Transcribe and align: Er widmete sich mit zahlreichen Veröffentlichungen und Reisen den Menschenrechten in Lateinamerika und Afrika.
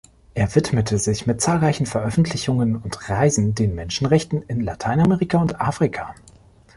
Er 0.33 0.55
widmete 0.55 0.97
sich 0.97 1.27
mit 1.27 1.41
zahlreichen 1.41 1.85
Veröffentlichungen 1.85 2.75
und 2.75 3.07
Reisen 3.07 3.53
den 3.53 3.75
Menschenrechten 3.75 4.41
in 4.41 4.59
Lateinamerika 4.61 5.37
und 5.37 5.61
Afrika. 5.61 6.15